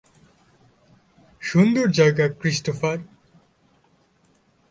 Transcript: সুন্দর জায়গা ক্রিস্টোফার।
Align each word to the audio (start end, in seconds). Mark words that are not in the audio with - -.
সুন্দর 1.41 1.87
জায়গা 1.89 2.25
ক্রিস্টোফার। 2.39 2.97